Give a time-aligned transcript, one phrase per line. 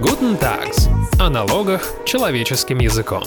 [0.00, 0.88] Guten Tags.
[1.20, 3.24] О налогах человеческим языком.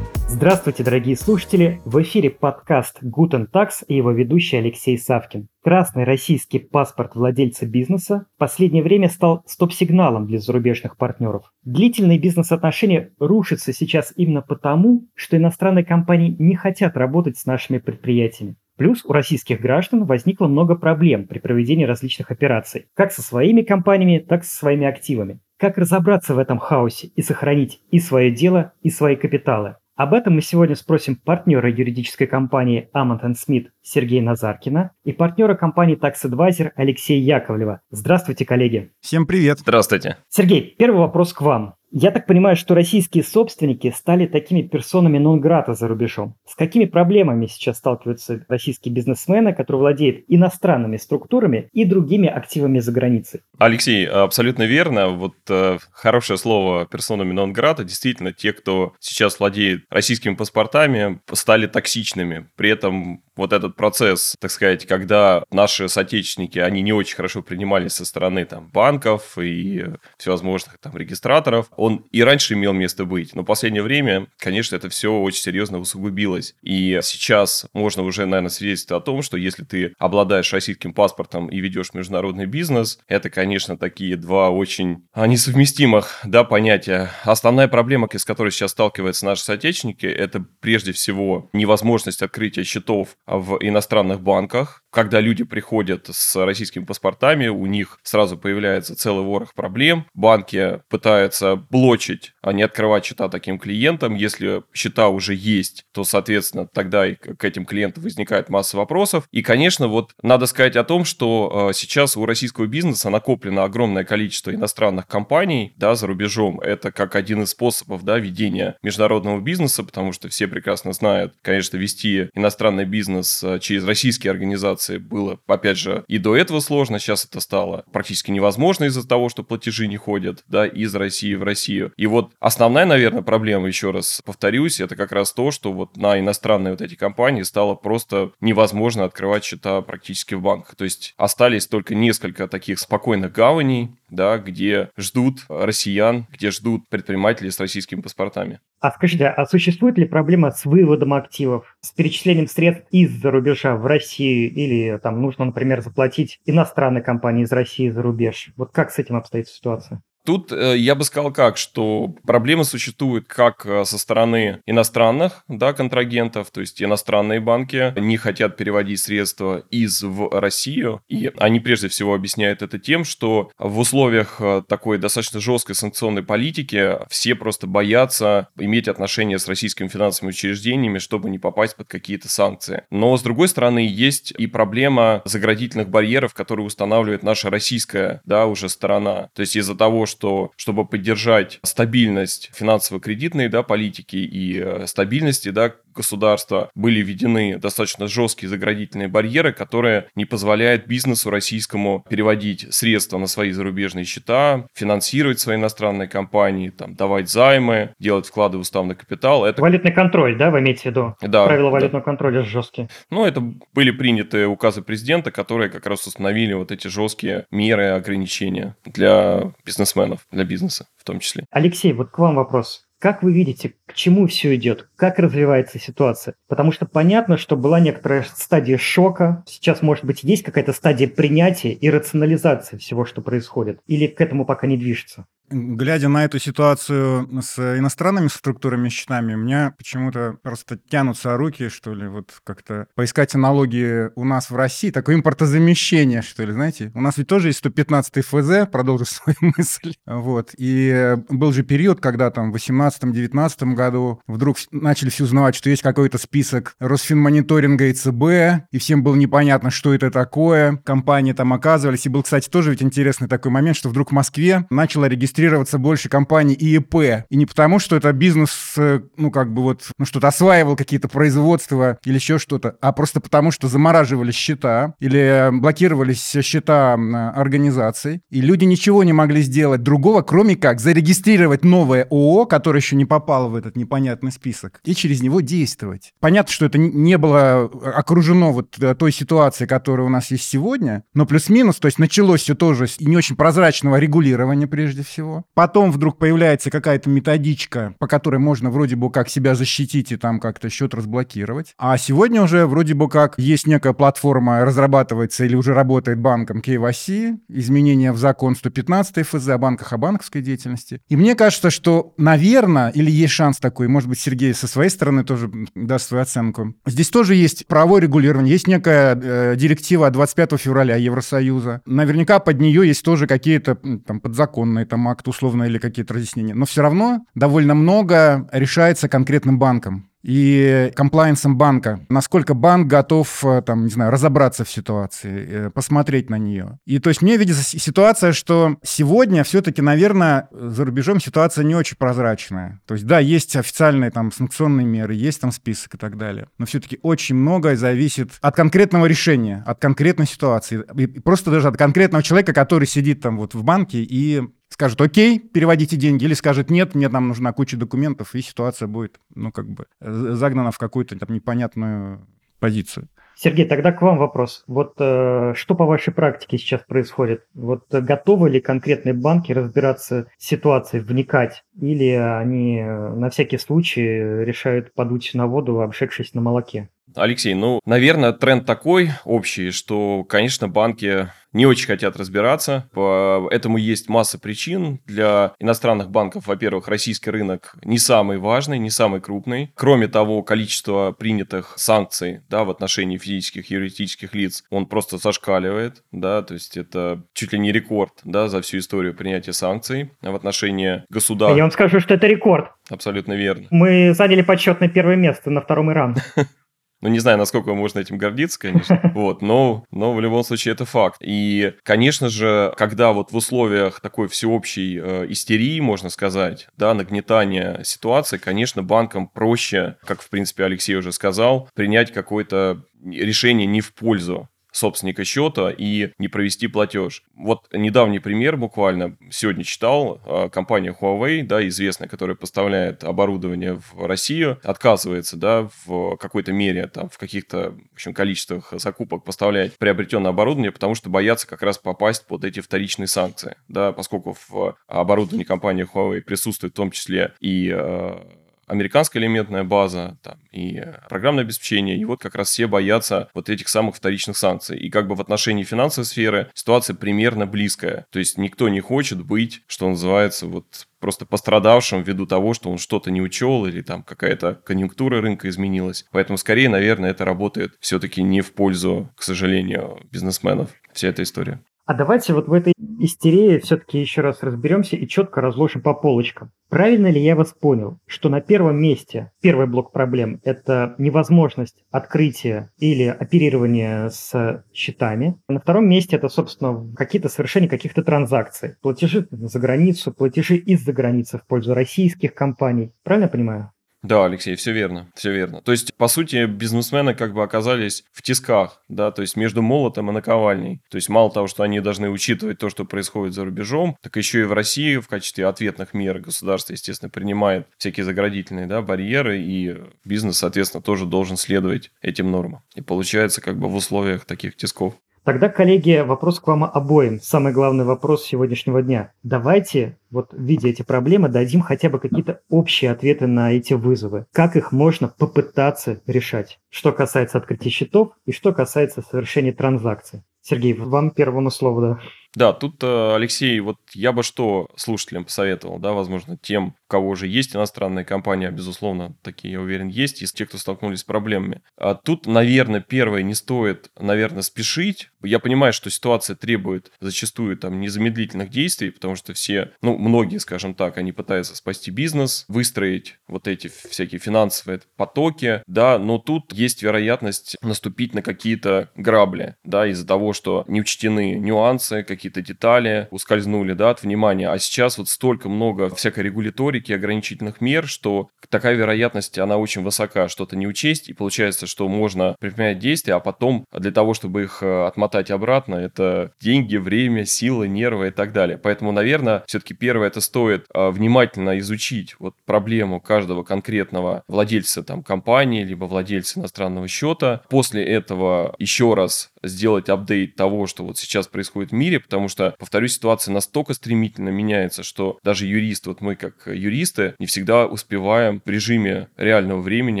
[0.26, 1.80] Здравствуйте, дорогие слушатели!
[1.84, 5.46] В эфире подкаст Guten Tax и его ведущий Алексей Савкин.
[5.62, 11.52] Красный российский паспорт владельца бизнеса в последнее время стал стоп-сигналом для зарубежных партнеров.
[11.62, 18.56] Длительные бизнес-отношения рушатся сейчас именно потому, что иностранные компании не хотят работать с нашими предприятиями.
[18.76, 24.18] Плюс у российских граждан возникло много проблем при проведении различных операций, как со своими компаниями,
[24.18, 25.38] так и со своими активами.
[25.58, 29.74] Как разобраться в этом хаосе и сохранить и свое дело, и свои капиталы?
[29.96, 35.98] Об этом мы сегодня спросим партнера юридической компании Amont Смит Сергея Назаркина и партнера компании
[35.98, 37.80] Tax Advisor Алексея Яковлева.
[37.90, 38.92] Здравствуйте, коллеги.
[39.00, 39.58] Всем привет.
[39.58, 40.18] Здравствуйте.
[40.28, 41.74] Сергей, первый вопрос к вам.
[41.90, 46.34] Я так понимаю, что российские собственники стали такими персонами нон-грата за рубежом.
[46.46, 52.92] С какими проблемами сейчас сталкиваются российские бизнесмены, которые владеют иностранными структурами и другими активами за
[52.92, 53.40] границей?
[53.58, 55.08] Алексей, абсолютно верно.
[55.08, 57.84] Вот э, хорошее слово персонами нон-грата.
[57.84, 62.48] Действительно, те, кто сейчас владеет российскими паспортами, стали токсичными.
[62.56, 67.92] При этом вот этот процесс, так сказать, когда наши соотечественники, они не очень хорошо принимались
[67.92, 69.86] со стороны там банков и
[70.18, 74.88] всевозможных там регистраторов, он и раньше имел место быть, но в последнее время, конечно, это
[74.88, 76.54] все очень серьезно усугубилось.
[76.62, 81.60] И сейчас можно уже, наверное, свидетельствовать о том, что если ты обладаешь российским паспортом и
[81.60, 87.10] ведешь международный бизнес, это, конечно, такие два очень несовместимых да, понятия.
[87.22, 93.58] Основная проблема, с которой сейчас сталкиваются наши соотечественники, это прежде всего невозможность открытия счетов в
[93.60, 94.82] иностранных банках.
[94.90, 100.06] Когда люди приходят с российскими паспортами, у них сразу появляется целый ворох проблем.
[100.14, 104.14] Банки пытаются блочить, а не открывать счета таким клиентам.
[104.14, 109.28] Если счета уже есть, то, соответственно, тогда и к этим клиентам возникает масса вопросов.
[109.30, 114.04] И, конечно, вот надо сказать о том, что э, сейчас у российского бизнеса накоплено огромное
[114.04, 116.60] количество иностранных компаний да, за рубежом.
[116.60, 121.76] Это как один из способов да, ведения международного бизнеса, потому что все прекрасно знают, конечно,
[121.76, 126.98] вести иностранный бизнес бизнес э, через российские организации было, опять же, и до этого сложно,
[126.98, 131.42] сейчас это стало практически невозможно из-за того, что платежи не ходят, да, из России в
[131.42, 131.92] Россию.
[131.96, 136.18] И вот основная, наверное, проблема, еще раз повторюсь, это как раз то, что вот на
[136.18, 140.76] иностранные вот эти компании стало просто невозможно открывать счета практически в банках.
[140.76, 147.50] То есть остались только несколько таких спокойных гаваней, да, где ждут россиян, где ждут предпринимателей
[147.50, 148.60] с российскими паспортами.
[148.80, 153.84] А скажите, а существует ли проблема с выводом активов, с перечислением средств из-за рубежа в
[153.86, 158.52] Россию или там нужно, например, заплатить иностранной компании из России за рубеж?
[158.56, 160.00] Вот как с этим обстоит ситуация?
[160.28, 165.72] Тут э, я бы сказал как, что проблемы существуют как э, со стороны иностранных да,
[165.72, 171.88] контрагентов, то есть иностранные банки не хотят переводить средства из в Россию, и они прежде
[171.88, 177.66] всего объясняют это тем, что в условиях э, такой достаточно жесткой санкционной политики все просто
[177.66, 182.82] боятся иметь отношения с российскими финансовыми учреждениями, чтобы не попасть под какие-то санкции.
[182.90, 188.68] Но, с другой стороны, есть и проблема заградительных барьеров, которые устанавливает наша российская, да, уже
[188.68, 189.30] сторона.
[189.32, 195.50] То есть из-за того, что что чтобы поддержать стабильность финансово-кредитной да, политики и э, стабильности
[195.50, 203.18] да, государства, были введены достаточно жесткие заградительные барьеры, которые не позволяют бизнесу российскому переводить средства
[203.18, 208.94] на свои зарубежные счета, финансировать свои иностранные компании, там, давать займы, делать вклады в уставный
[208.94, 209.44] капитал.
[209.44, 209.60] Это...
[209.60, 211.14] Валютный контроль, да, вы имеете в виду?
[211.20, 211.46] Да.
[211.46, 212.04] Правила валютного да.
[212.04, 212.88] контроля жесткие.
[213.10, 213.40] Ну, это
[213.74, 220.20] были приняты указы президента, которые как раз установили вот эти жесткие меры ограничения для бизнесменов
[220.30, 221.44] для бизнеса в том числе.
[221.50, 222.87] Алексей, вот к вам вопрос.
[222.98, 224.88] Как вы видите, к чему все идет?
[224.96, 226.34] Как развивается ситуация?
[226.48, 229.44] Потому что понятно, что была некоторая стадия шока.
[229.46, 233.80] Сейчас, может быть, есть какая-то стадия принятия и рационализации всего, что происходит.
[233.86, 235.26] Или к этому пока не движется?
[235.50, 241.94] Глядя на эту ситуацию с иностранными структурами счетами, у меня почему-то просто тянутся руки, что
[241.94, 246.92] ли, вот как-то поискать аналогии у нас в России, такое импортозамещение, что ли, знаете.
[246.94, 249.94] У нас ведь тоже есть 115 ФЗ, продолжу свою мысль.
[250.06, 250.50] Вот.
[250.56, 255.82] И был же период, когда там в 18-19 году вдруг начали все узнавать, что есть
[255.82, 260.76] какой-то список Росфинмониторинга и ЦБ, и всем было непонятно, что это такое.
[260.84, 262.06] Компании там оказывались.
[262.06, 265.78] И был, кстати, тоже ведь интересный такой момент, что вдруг в Москве начала регистрироваться регистрироваться
[265.78, 267.24] больше компаний ИЭП.
[267.28, 271.08] И не потому, что это бизнес, э, ну, как бы вот, ну, что-то осваивал, какие-то
[271.08, 276.94] производства или еще что-то, а просто потому, что замораживались счета или блокировались счета
[277.34, 282.96] организаций, и люди ничего не могли сделать другого, кроме как зарегистрировать новое ООО, которое еще
[282.96, 286.12] не попало в этот непонятный список, и через него действовать.
[286.20, 291.04] Понятно, что это не было окружено вот э, той ситуацией, которая у нас есть сегодня,
[291.14, 295.44] но плюс-минус, то есть началось все тоже с не очень прозрачного регулирования прежде всего, всего.
[295.54, 300.40] Потом вдруг появляется какая-то методичка, по которой можно вроде бы как себя защитить и там
[300.40, 301.74] как-то счет разблокировать.
[301.78, 307.38] А сегодня уже вроде бы как есть некая платформа, разрабатывается или уже работает банком KYC,
[307.48, 311.00] изменения в закон 115 ФЗ о банках, о банковской деятельности.
[311.08, 315.24] И мне кажется, что, наверное, или есть шанс такой, может быть, Сергей со своей стороны
[315.24, 316.74] тоже даст свою оценку.
[316.86, 321.82] Здесь тоже есть правовое регулирование, есть некая э, директива 25 февраля Евросоюза.
[321.86, 323.76] Наверняка под нее есть тоже какие-то
[324.06, 326.54] там подзаконные там акты условно или какие-то разъяснения.
[326.54, 332.04] Но все равно довольно много решается конкретным банком и комплайенсом банка.
[332.08, 336.78] Насколько банк готов, э, там, не знаю, разобраться в ситуации, э, посмотреть на нее.
[336.86, 341.96] И то есть мне видится ситуация, что сегодня все-таки, наверное, за рубежом ситуация не очень
[341.96, 342.80] прозрачная.
[342.86, 346.48] То есть, да, есть официальные там санкционные меры, есть там список и так далее.
[346.58, 350.84] Но все-таки очень многое зависит от конкретного решения, от конкретной ситуации.
[350.96, 355.38] И просто даже от конкретного человека, который сидит там вот в банке и скажет «Окей,
[355.38, 359.68] переводите деньги», или скажет «Нет, мне там нужна куча документов», и ситуация будет, ну, как
[359.68, 362.26] бы, загнана в какую-то там непонятную
[362.58, 363.08] позицию.
[363.40, 364.64] Сергей, тогда к вам вопрос.
[364.66, 367.46] Вот э, что по вашей практике сейчас происходит?
[367.54, 373.58] Вот э, готовы ли конкретные банки разбираться с ситуацией, вникать, или они э, на всякий
[373.58, 376.88] случай решают подуть на воду, обжегшись на молоке?
[377.14, 382.88] Алексей, ну, наверное, тренд такой общий, что, конечно, банки не очень хотят разбираться.
[382.92, 385.00] По этому есть масса причин.
[385.06, 389.72] Для иностранных банков, во-первых, российский рынок не самый важный, не самый крупный.
[389.74, 396.02] Кроме того, количество принятых санкций да, в отношении физических и юридических лиц, он просто зашкаливает.
[396.12, 400.34] Да, то есть это чуть ли не рекорд да, за всю историю принятия санкций в
[400.34, 401.56] отношении государства.
[401.56, 402.70] Я вам скажу, что это рекорд.
[402.90, 403.66] Абсолютно верно.
[403.70, 406.16] Мы заняли почетное первое место на втором Иран.
[407.00, 409.00] Ну, не знаю, насколько можно этим гордиться, конечно.
[409.14, 411.18] Вот, но, но в любом случае это факт.
[411.20, 417.82] И, конечно же, когда вот в условиях такой всеобщей э, истерии, можно сказать, да, нагнетания
[417.84, 423.94] ситуации, конечно, банкам проще, как, в принципе, Алексей уже сказал, принять какое-то решение не в
[423.94, 427.24] пользу собственника счета и не провести платеж.
[427.34, 430.20] Вот недавний пример буквально сегодня читал.
[430.24, 436.86] А, компания Huawei, да, известная, которая поставляет оборудование в Россию, отказывается, да, в какой-то мере,
[436.86, 441.78] там, в каких-то, в общем, количествах закупок поставлять приобретенное оборудование, потому что боятся как раз
[441.78, 447.34] попасть под эти вторичные санкции, да, поскольку в оборудовании компании Huawei присутствует в том числе
[447.40, 448.26] и а,
[448.68, 453.68] американская элементная база там, и программное обеспечение, и вот как раз все боятся вот этих
[453.68, 454.78] самых вторичных санкций.
[454.78, 458.06] И как бы в отношении финансовой сферы ситуация примерно близкая.
[458.10, 462.78] То есть никто не хочет быть, что называется, вот просто пострадавшим ввиду того, что он
[462.78, 466.06] что-то не учел или там какая-то конъюнктура рынка изменилась.
[466.12, 471.60] Поэтому скорее, наверное, это работает все-таки не в пользу, к сожалению, бизнесменов, вся эта история.
[471.86, 476.52] А давайте вот в этой истерии все-таки еще раз разберемся и четко разложим по полочкам.
[476.68, 482.70] Правильно ли я вас понял, что на первом месте первый блок проблем– это невозможность открытия
[482.76, 485.40] или оперирования с счетами.
[485.48, 488.74] На втором месте это, собственно, какие-то совершения каких-то транзакций.
[488.82, 492.92] Платежи за границу, платежи из-за границы в пользу российских компаний.
[493.02, 493.72] Правильно я понимаю?
[494.02, 495.60] Да, Алексей, все верно, все верно.
[495.60, 500.08] То есть, по сути, бизнесмены как бы оказались в тисках, да, то есть между молотом
[500.10, 500.80] и наковальней.
[500.88, 504.40] То есть, мало того, что они должны учитывать то, что происходит за рубежом, так еще
[504.40, 509.76] и в России в качестве ответных мер государство, естественно, принимает всякие заградительные, да, барьеры, и
[510.04, 512.62] бизнес, соответственно, тоже должен следовать этим нормам.
[512.76, 514.94] И получается как бы в условиях таких тисков.
[515.28, 517.20] Тогда, коллеги, вопрос к вам обоим.
[517.20, 519.12] Самый главный вопрос сегодняшнего дня.
[519.22, 524.24] Давайте, вот видя эти проблемы, дадим хотя бы какие-то общие ответы на эти вызовы.
[524.32, 526.58] Как их можно попытаться решать?
[526.70, 530.22] Что касается открытия счетов и что касается совершения транзакций.
[530.40, 532.00] Сергей, вам первому слово, да.
[532.34, 537.08] Да, тут, э, Алексей, вот я бы что слушателям посоветовал, да, возможно, тем, у кого
[537.08, 541.04] уже есть иностранные компании, а, безусловно, такие, я уверен, есть, из тех, кто столкнулись с
[541.04, 541.62] проблемами.
[541.76, 545.10] А тут, наверное, первое, не стоит, наверное, спешить.
[545.22, 550.74] Я понимаю, что ситуация требует зачастую там незамедлительных действий, потому что все, ну, многие, скажем
[550.74, 556.82] так, они пытаются спасти бизнес, выстроить вот эти всякие финансовые потоки, да, но тут есть
[556.82, 563.72] вероятность наступить на какие-то грабли, да, из-за того, что не учтены нюансы, какие-то детали ускользнули,
[563.72, 564.50] да, от внимания.
[564.50, 570.28] А сейчас вот столько много всякой регуляторики, ограничительных мер, что такая вероятность, она очень высока,
[570.28, 574.62] что-то не учесть, и получается, что можно предпринять действия, а потом для того, чтобы их
[574.62, 578.58] э, отмотать обратно, это деньги, время, силы, нервы и так далее.
[578.58, 585.02] Поэтому, наверное, все-таки первое, это стоит э, внимательно изучить вот проблему каждого конкретного владельца там
[585.02, 587.42] компании, либо владельца иностранного счета.
[587.48, 592.54] После этого еще раз сделать апдейт того, что вот сейчас происходит в мире, потому что,
[592.58, 598.40] повторюсь, ситуация настолько стремительно меняется, что даже юрист, вот мы как юристы, не всегда успеваем
[598.44, 600.00] в режиме реального времени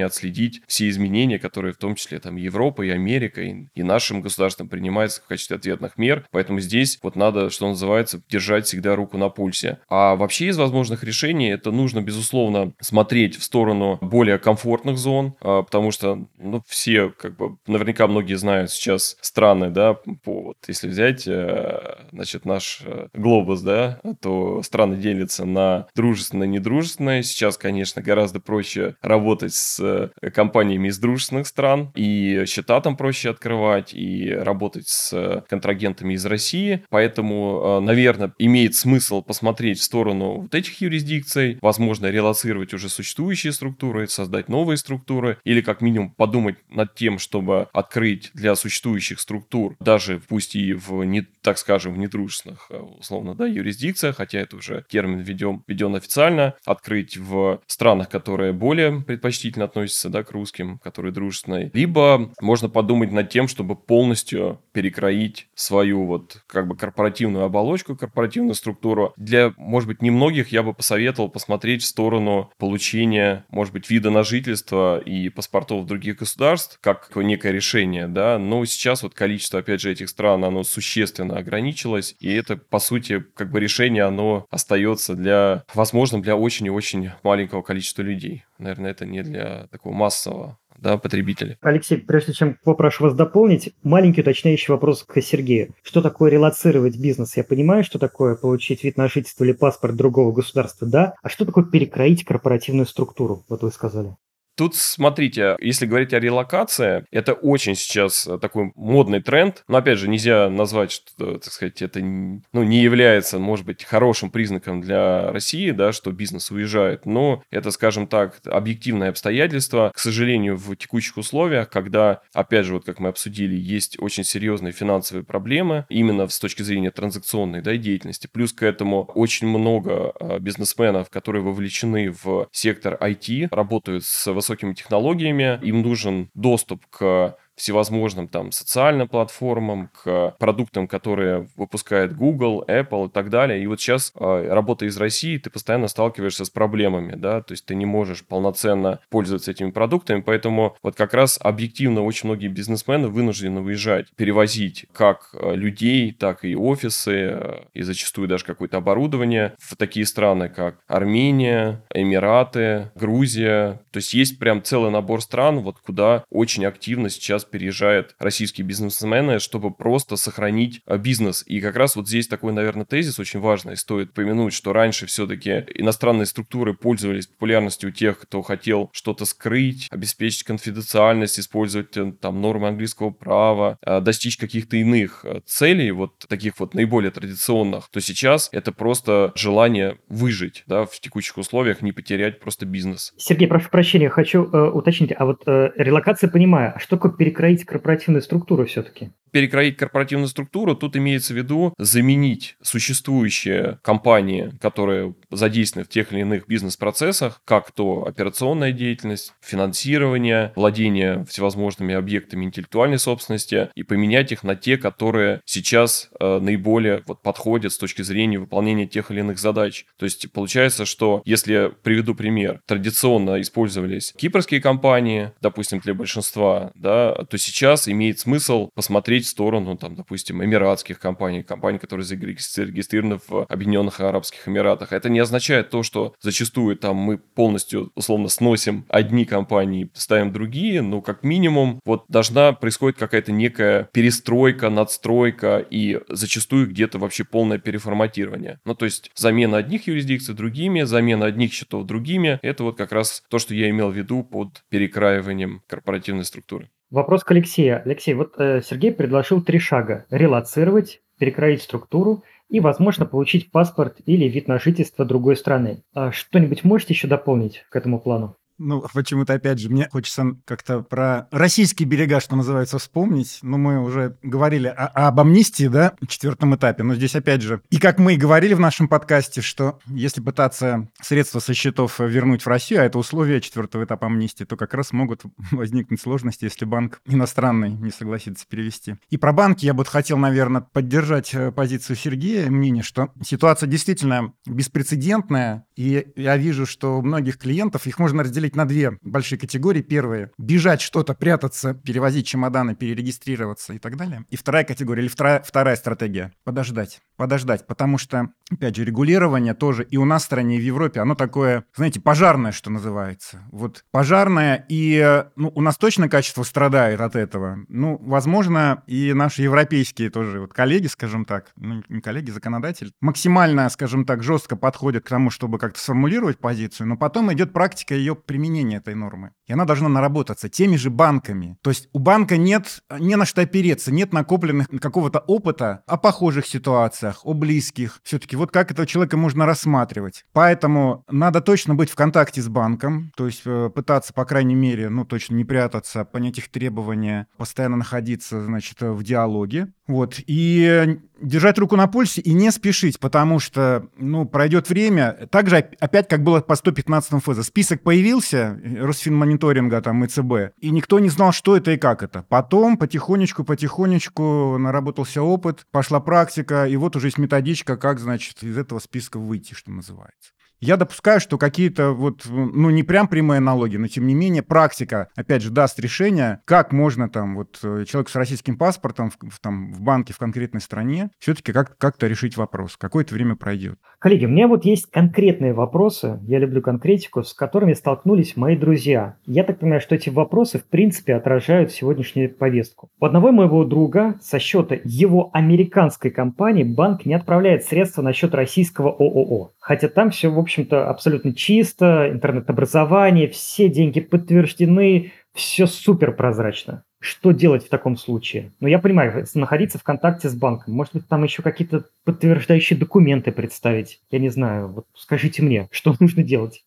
[0.00, 4.68] отследить все изменения, которые в том числе там Европа и Америка и, и нашим государством
[4.68, 6.26] принимаются в качестве ответных мер.
[6.30, 9.78] Поэтому здесь вот надо, что называется, держать всегда руку на пульсе.
[9.88, 15.62] А вообще из возможных решений это нужно, безусловно, смотреть в сторону более комфортных зон, а,
[15.62, 20.88] потому что ну, все, как бы, наверняка многие знают сейчас страны, да, по, вот, если
[20.88, 27.22] взять, э, значит, наш э, глобус, да, то страны делятся на дружественные и недружественные.
[27.22, 33.30] Сейчас, конечно, гораздо проще работать с э, компаниями из дружественных стран, и счета там проще
[33.30, 36.84] открывать, и работать с контрагентами из России.
[36.90, 44.08] Поэтому, наверное, имеет смысл посмотреть в сторону вот этих юрисдикций, возможно, релацировать уже существующие структуры,
[44.08, 50.20] создать новые структуры, или как минимум подумать над тем, чтобы открыть для существующих структур, даже
[50.28, 54.84] пусть и в, не, так скажем, в недружественных, э, условно, да, юрисдикциях, хотя это уже
[54.88, 61.12] термин введен, введен официально, открыть в странах, которые более предпочтительно относятся, да, к русским, которые
[61.12, 67.96] дружественные, либо можно подумать над тем, чтобы полностью перекроить свою вот как бы корпоративную оболочку,
[67.96, 69.12] корпоративную структуру.
[69.16, 74.22] Для, может быть, немногих я бы посоветовал посмотреть в сторону получения, может быть, вида на
[74.22, 79.90] жительство и паспортов других государств, как некое решение, да, но сейчас вот количество, опять же,
[79.90, 81.38] этих стран, оно существенно
[81.78, 86.70] ограничилось, и это, по сути, как бы решение, оно остается для, возможно, для очень и
[86.70, 88.44] очень маленького количества людей.
[88.58, 91.58] Наверное, это не для такого массового да, потребителя.
[91.60, 95.74] Алексей, прежде чем попрошу вас дополнить, маленький уточняющий вопрос к Сергею.
[95.82, 97.36] Что такое релацировать бизнес?
[97.36, 101.14] Я понимаю, что такое получить вид на жительство или паспорт другого государства, да?
[101.22, 103.44] А что такое перекроить корпоративную структуру?
[103.48, 104.16] Вот вы сказали.
[104.58, 109.62] Тут, смотрите, если говорить о релокации, это очень сейчас такой модный тренд.
[109.68, 114.32] Но, опять же, нельзя назвать, что, так сказать, это ну, не является, может быть, хорошим
[114.32, 117.06] признаком для России, да, что бизнес уезжает.
[117.06, 119.92] Но это, скажем так, объективное обстоятельство.
[119.94, 124.72] К сожалению, в текущих условиях, когда, опять же, вот как мы обсудили, есть очень серьезные
[124.72, 128.26] финансовые проблемы, именно с точки зрения транзакционной да, деятельности.
[128.26, 134.47] Плюс к этому очень много э, бизнесменов, которые вовлечены в сектор IT, работают с высокой
[134.48, 142.64] высокими технологиями, им нужен доступ к всевозможным там социальным платформам, к продуктам, которые выпускает Google,
[142.66, 143.62] Apple и так далее.
[143.62, 147.66] И вот сейчас, а, работая из России, ты постоянно сталкиваешься с проблемами, да, то есть
[147.66, 153.08] ты не можешь полноценно пользоваться этими продуктами, поэтому вот как раз объективно очень многие бизнесмены
[153.08, 159.76] вынуждены выезжать, перевозить как а, людей, так и офисы, и зачастую даже какое-то оборудование в
[159.76, 163.80] такие страны, как Армения, Эмираты, Грузия.
[163.90, 169.38] То есть есть прям целый набор стран, вот куда очень активно сейчас переезжают российские бизнесмены,
[169.38, 171.44] чтобы просто сохранить э, бизнес.
[171.46, 173.76] И как раз вот здесь такой, наверное, тезис очень важный.
[173.76, 179.88] Стоит помянуть, что раньше все-таки иностранные структуры пользовались популярностью у тех, кто хотел что-то скрыть,
[179.90, 186.58] обеспечить конфиденциальность, использовать э, там нормы английского права, э, достичь каких-то иных целей, вот таких
[186.60, 192.40] вот наиболее традиционных, то сейчас это просто желание выжить, да, в текущих условиях, не потерять
[192.40, 193.14] просто бизнес.
[193.16, 197.37] Сергей, прошу прощения, хочу э, уточнить, а вот э, релокация понимаю, а что такое перекрытие
[197.38, 199.12] перекроить корпоративную структуру все-таки?
[199.30, 206.20] Перекроить корпоративную структуру, тут имеется в виду заменить существующие компании, которые задействованы в тех или
[206.20, 214.42] иных бизнес-процессах, как то операционная деятельность, финансирование, владение всевозможными объектами интеллектуальной собственности, и поменять их
[214.44, 219.38] на те, которые сейчас э, наиболее вот, подходят с точки зрения выполнения тех или иных
[219.38, 219.86] задач.
[219.98, 227.14] То есть получается, что если приведу пример, традиционно использовались кипрские компании, допустим, для большинства, да,
[227.14, 233.18] то сейчас имеет смысл посмотреть смотреть в сторону, там, допустим, эмиратских компаний, компаний, которые зарегистрированы
[233.28, 234.92] в Объединенных Арабских Эмиратах.
[234.92, 240.82] Это не означает то, что зачастую там мы полностью, условно, сносим одни компании, ставим другие,
[240.82, 247.58] но как минимум вот должна происходить какая-то некая перестройка, надстройка и зачастую где-то вообще полное
[247.58, 248.58] переформатирование.
[248.64, 252.38] Ну, то есть замена одних юрисдикций другими, замена одних счетов другими.
[252.42, 256.68] Это вот как раз то, что я имел в виду под перекраиванием корпоративной структуры.
[256.90, 257.82] Вопрос к Алексею.
[257.84, 260.06] Алексей, вот э, Сергей предложил три шага.
[260.10, 265.82] Релацировать, перекроить структуру и, возможно, получить паспорт или вид на жительство другой страны.
[265.92, 268.36] А что-нибудь можете еще дополнить к этому плану?
[268.58, 273.38] Ну, почему-то, опять же, мне хочется как-то про российские берега, что называется, вспомнить.
[273.42, 277.62] Ну, мы уже говорили о, об амнистии, да, в четвертом этапе, но здесь, опять же,
[277.70, 282.42] и как мы и говорили в нашем подкасте, что если пытаться средства со счетов вернуть
[282.42, 286.64] в Россию, а это условие четвертого этапа амнистии, то как раз могут возникнуть сложности, если
[286.64, 288.96] банк иностранный не согласится перевести.
[289.10, 294.32] И про банки я бы хотел, наверное, поддержать э, позицию Сергея, мнение, что ситуация действительно
[294.46, 299.82] беспрецедентная, и я вижу, что у многих клиентов их можно разделить на две большие категории.
[299.82, 304.24] Первые— бежать что-то, прятаться, перевозить чемоданы, перерегистрироваться и так далее.
[304.30, 307.00] И вторая категория, или вторая, вторая стратегия— подождать.
[307.16, 311.00] Подождать, потому что, опять же, регулирование тоже и у нас в стране, и в Европе,
[311.00, 313.42] оно такое, знаете, пожарное, что называется.
[313.50, 317.58] Вот пожарное, и ну, у нас точно качество страдает от этого.
[317.68, 323.68] Ну, возможно, и наши европейские тоже вот коллеги, скажем так, ну, не коллеги, законодатель, максимально,
[323.68, 328.14] скажем так, жестко подходят к тому, чтобы как-то сформулировать позицию, но потом идет практика ее
[328.14, 329.32] применения этой нормы.
[329.46, 331.56] И она должна наработаться теми же банками.
[331.62, 336.46] То есть у банка нет не на что опереться, нет накопленных какого-то опыта о похожих
[336.46, 338.00] ситуациях, о близких.
[338.02, 340.24] Все-таки вот как этого человека можно рассматривать.
[340.32, 344.88] Поэтому надо точно быть в контакте с банком, то есть э, пытаться, по крайней мере,
[344.88, 349.72] ну точно не прятаться, понять их требования, постоянно находиться, значит, в диалоге.
[349.86, 350.16] Вот.
[350.26, 355.28] И держать руку на пульсе и не спешить, потому что, ну, пройдет время.
[355.30, 357.46] Так же опять, как было по 115 ФЗ.
[357.46, 362.24] Список появился, Росфинмониторинга, там, ИЦБ, и никто не знал, что это и как это.
[362.28, 368.56] Потом потихонечку, потихонечку наработался опыт, пошла практика, и вот уже есть методичка, как, значит, из
[368.56, 370.32] этого списка выйти, что называется.
[370.60, 375.08] Я допускаю, что какие-то вот, ну, не прям прямые налоги, но тем не менее практика,
[375.14, 379.38] опять же, даст решение, как можно там вот э, человеку с российским паспортом в, в,
[379.40, 382.76] там, в банке в конкретной стране все-таки как- как-то решить вопрос.
[382.76, 383.78] Какое-то время пройдет.
[384.00, 389.16] Коллеги, у меня вот есть конкретные вопросы, я люблю конкретику, с которыми столкнулись мои друзья.
[389.26, 392.90] Я так понимаю, что эти вопросы, в принципе, отражают сегодняшнюю повестку.
[392.98, 398.34] У одного моего друга со счета его американской компании банк не отправляет средства на счет
[398.34, 399.52] российского ООО.
[399.68, 406.84] Хотя там все, в общем-то, абсолютно чисто, интернет-образование, все деньги подтверждены, все супер прозрачно.
[407.00, 408.50] Что делать в таком случае?
[408.60, 410.72] Ну, я понимаю, находиться в контакте с банком.
[410.72, 414.00] Может быть, там еще какие-то подтверждающие документы представить.
[414.10, 414.68] Я не знаю.
[414.68, 416.64] Вот скажите мне, что нужно делать?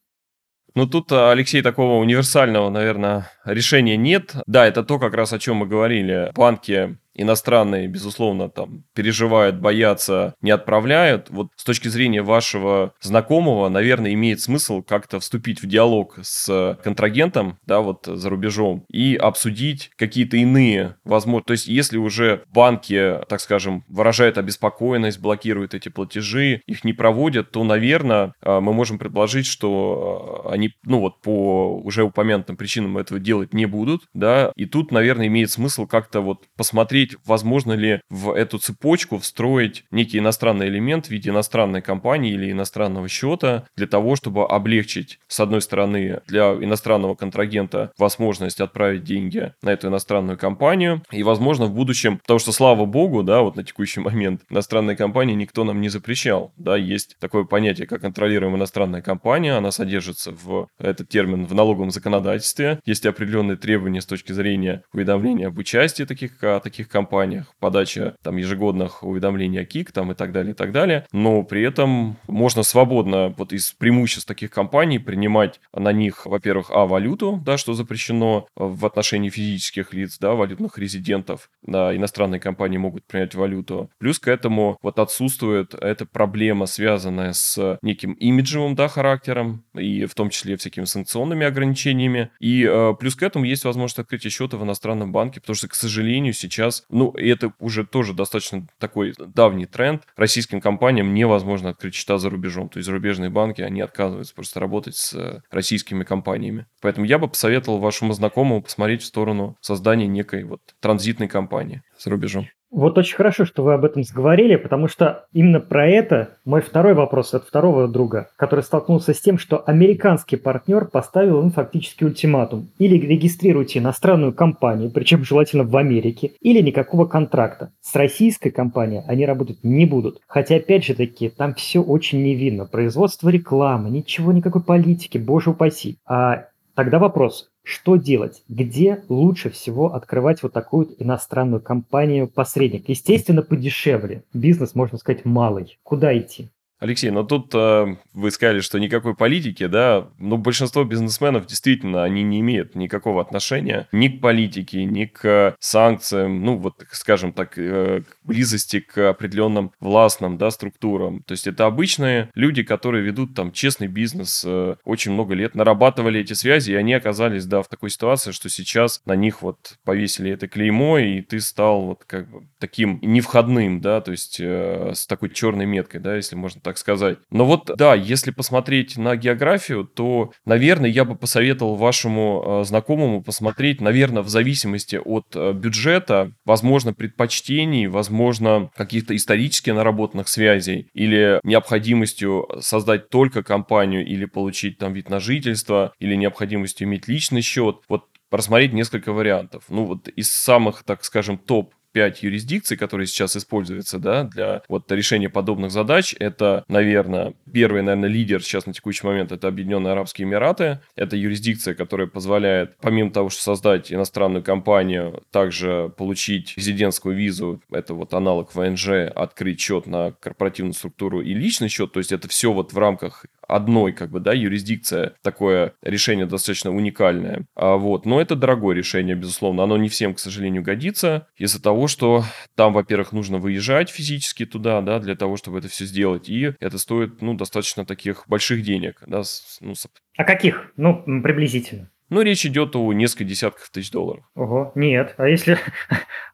[0.76, 4.36] Ну, тут, Алексей, такого универсального, наверное, решения нет.
[4.46, 6.32] Да, это то, как раз о чем мы говорили.
[6.36, 11.30] Банки иностранные, безусловно, там переживают, боятся, не отправляют.
[11.30, 17.58] Вот с точки зрения вашего знакомого, наверное, имеет смысл как-то вступить в диалог с контрагентом,
[17.66, 21.48] да, вот за рубежом, и обсудить какие-то иные возможности.
[21.48, 27.52] То есть, если уже банки, так скажем, выражают обеспокоенность, блокируют эти платежи, их не проводят,
[27.52, 32.98] то, наверное, э, мы можем предположить, что э, они, ну вот, по уже упомянутым причинам
[32.98, 37.74] этого делать не будут, да, и тут, наверное, имеет смысл как-то вот посмотреть, посмотреть, возможно
[37.74, 43.66] ли в эту цепочку встроить некий иностранный элемент в виде иностранной компании или иностранного счета
[43.76, 49.88] для того, чтобы облегчить, с одной стороны, для иностранного контрагента возможность отправить деньги на эту
[49.88, 54.42] иностранную компанию, и, возможно, в будущем, потому что, слава богу, да, вот на текущий момент
[54.50, 59.72] иностранные компании никто нам не запрещал, да, есть такое понятие, как контролируемая иностранная компания, она
[59.72, 65.58] содержится в этот термин в налоговом законодательстве, есть определенные требования с точки зрения уведомления об
[65.58, 70.56] участии таких, таких компаниях, подача там ежегодных уведомлений о КИК там и так далее, и
[70.56, 71.06] так далее.
[71.12, 76.86] Но при этом можно свободно вот из преимуществ таких компаний принимать на них, во-первых, а,
[76.86, 81.50] валюту, да, что запрещено в отношении физических лиц, да, валютных резидентов.
[81.64, 83.90] Да, иностранные компании могут принять валюту.
[84.00, 90.16] Плюс к этому вот отсутствует эта проблема, связанная с неким имиджевым, да, характером, и в
[90.16, 92.32] том числе всякими санкционными ограничениями.
[92.40, 95.76] И э, плюс к этому есть возможность открытия счета в иностранном банке, потому что, к
[95.76, 100.04] сожалению, сейчас ну, и это уже тоже достаточно такой давний тренд.
[100.16, 102.70] Российским компаниям невозможно открыть счета за рубежом.
[102.70, 106.68] То есть зарубежные банки, они отказываются просто работать с э, российскими компаниями.
[106.82, 112.10] Поэтому я бы посоветовал вашему знакомому посмотреть в сторону создания некой вот транзитной компании за
[112.10, 112.48] рубежом.
[112.72, 116.94] Вот очень хорошо, что вы об этом заговорили, потому что именно про это мой второй
[116.94, 122.70] вопрос от второго друга, который столкнулся с тем, что американский партнер поставил им фактически ультиматум.
[122.80, 127.72] Или регистрируйте иностранную компанию, причем желательно в Америке, или никакого контракта.
[127.82, 130.22] С российской компанией они работать не будут.
[130.28, 132.66] Хотя, опять же таки, там все очень невинно.
[132.66, 135.98] Производство рекламы, ничего, никакой политики, боже упаси.
[136.08, 136.46] А
[136.82, 138.42] тогда вопрос, что делать?
[138.50, 142.90] Где лучше всего открывать вот такую иностранную компанию-посредник?
[142.90, 144.24] Естественно, подешевле.
[144.34, 145.78] Бизнес, можно сказать, малый.
[145.84, 146.50] Куда идти?
[146.82, 152.24] Алексей, но тут э, вы сказали, что никакой политики, да, но большинство бизнесменов действительно, они
[152.24, 158.02] не имеют никакого отношения ни к политике, ни к санкциям, ну вот, скажем так, э,
[158.02, 161.22] к близости к определенным властным, да, структурам.
[161.22, 166.20] То есть это обычные люди, которые ведут там честный бизнес э, очень много лет, нарабатывали
[166.20, 170.32] эти связи, и они оказались, да, в такой ситуации, что сейчас на них вот повесили
[170.32, 175.06] это клеймо, и ты стал вот как бы таким невходным, да, то есть э, с
[175.06, 177.18] такой черной меткой, да, если можно так так сказать.
[177.30, 183.22] Но вот, да, если посмотреть на географию, то, наверное, я бы посоветовал вашему э, знакомому
[183.22, 191.42] посмотреть, наверное, в зависимости от э, бюджета, возможно, предпочтений, возможно, каких-то исторически наработанных связей или
[191.44, 197.82] необходимостью создать только компанию или получить там вид на жительство, или необходимостью иметь личный счет.
[197.90, 199.66] Вот просмотреть несколько вариантов.
[199.68, 204.92] Ну вот из самых, так скажем, топ 5 юрисдикций, которые сейчас используются, да, для вот
[204.92, 206.16] решения подобных задач.
[206.20, 210.80] Это, наверное, первый, наверное, лидер сейчас на текущий момент, это Объединенные Арабские Эмираты.
[210.96, 217.94] Это юрисдикция, которая позволяет, помимо того, что создать иностранную компанию, также получить резидентскую визу, это
[217.94, 222.52] вот аналог ВНЖ, открыть счет на корпоративную структуру и личный счет, то есть это все
[222.52, 227.46] вот в рамках одной, как бы, да, юрисдикция, такое решение достаточно уникальное.
[227.56, 231.88] А вот, но это дорогое решение, безусловно, оно не всем, к сожалению, годится из-за того,
[231.88, 232.24] что
[232.56, 236.78] там, во-первых, нужно выезжать физически туда, да, для того, чтобы это все сделать, и это
[236.78, 239.24] стоит, ну, достаточно таких больших денег, да.
[239.60, 239.74] Ну,
[240.18, 240.72] а каких?
[240.78, 241.90] Ну, приблизительно.
[242.10, 244.26] Ну, речь идет о несколько десятков тысяч долларов.
[244.36, 245.16] Ого, нет.
[245.18, 245.58] А если...